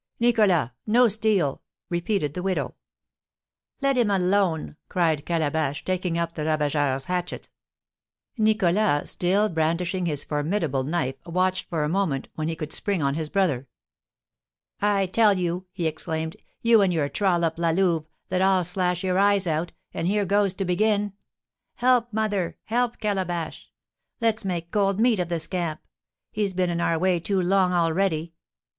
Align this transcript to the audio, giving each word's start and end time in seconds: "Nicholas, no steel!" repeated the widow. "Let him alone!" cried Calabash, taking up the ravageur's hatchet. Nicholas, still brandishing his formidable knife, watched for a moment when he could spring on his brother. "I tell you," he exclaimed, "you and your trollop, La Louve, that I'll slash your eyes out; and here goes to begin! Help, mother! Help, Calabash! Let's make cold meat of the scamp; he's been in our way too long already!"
"Nicholas, 0.19 0.71
no 0.87 1.07
steel!" 1.07 1.61
repeated 1.91 2.33
the 2.33 2.41
widow. 2.41 2.73
"Let 3.81 3.99
him 3.99 4.09
alone!" 4.09 4.75
cried 4.89 5.27
Calabash, 5.27 5.85
taking 5.85 6.17
up 6.17 6.33
the 6.33 6.41
ravageur's 6.43 7.05
hatchet. 7.05 7.51
Nicholas, 8.35 9.11
still 9.11 9.47
brandishing 9.47 10.07
his 10.07 10.23
formidable 10.23 10.81
knife, 10.83 11.17
watched 11.27 11.69
for 11.69 11.83
a 11.83 11.87
moment 11.87 12.29
when 12.33 12.47
he 12.47 12.55
could 12.55 12.73
spring 12.73 13.03
on 13.03 13.13
his 13.13 13.29
brother. 13.29 13.67
"I 14.81 15.05
tell 15.05 15.37
you," 15.37 15.67
he 15.71 15.85
exclaimed, 15.85 16.35
"you 16.63 16.81
and 16.81 16.91
your 16.91 17.07
trollop, 17.07 17.59
La 17.59 17.69
Louve, 17.69 18.07
that 18.29 18.41
I'll 18.41 18.63
slash 18.63 19.03
your 19.03 19.19
eyes 19.19 19.45
out; 19.45 19.71
and 19.93 20.07
here 20.07 20.25
goes 20.25 20.55
to 20.55 20.65
begin! 20.65 21.13
Help, 21.75 22.11
mother! 22.11 22.57
Help, 22.63 22.97
Calabash! 22.97 23.71
Let's 24.19 24.43
make 24.45 24.71
cold 24.71 24.99
meat 24.99 25.19
of 25.19 25.29
the 25.29 25.39
scamp; 25.39 25.79
he's 26.31 26.55
been 26.55 26.71
in 26.71 26.81
our 26.81 26.97
way 26.97 27.19
too 27.19 27.39
long 27.39 27.71
already!" 27.71 28.33